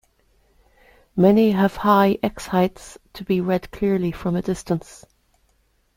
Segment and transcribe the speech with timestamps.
[1.15, 5.05] Many have high x-heights to be read clearly from a distance.